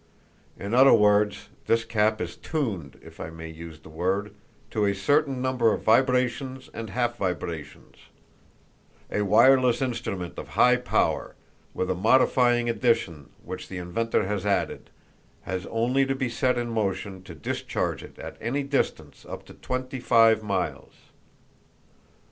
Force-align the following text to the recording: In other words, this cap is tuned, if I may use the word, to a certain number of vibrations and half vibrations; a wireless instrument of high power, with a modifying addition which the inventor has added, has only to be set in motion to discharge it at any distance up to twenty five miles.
In 0.57 0.73
other 0.73 0.95
words, 0.95 1.49
this 1.67 1.85
cap 1.85 2.19
is 2.21 2.35
tuned, 2.35 2.99
if 3.03 3.19
I 3.19 3.29
may 3.29 3.51
use 3.51 3.81
the 3.81 3.89
word, 3.89 4.33
to 4.71 4.85
a 4.85 4.95
certain 4.95 5.43
number 5.43 5.71
of 5.73 5.83
vibrations 5.83 6.71
and 6.73 6.89
half 6.89 7.17
vibrations; 7.17 7.97
a 9.11 9.21
wireless 9.21 9.79
instrument 9.79 10.39
of 10.39 10.47
high 10.57 10.77
power, 10.77 11.35
with 11.75 11.91
a 11.91 11.93
modifying 11.93 12.67
addition 12.67 13.29
which 13.43 13.67
the 13.69 13.77
inventor 13.77 14.25
has 14.25 14.43
added, 14.43 14.89
has 15.41 15.67
only 15.67 16.07
to 16.07 16.15
be 16.15 16.29
set 16.29 16.57
in 16.57 16.71
motion 16.71 17.21
to 17.21 17.35
discharge 17.35 18.01
it 18.01 18.17
at 18.17 18.37
any 18.41 18.63
distance 18.63 19.23
up 19.29 19.45
to 19.45 19.53
twenty 19.53 19.99
five 19.99 20.41
miles. 20.41 20.95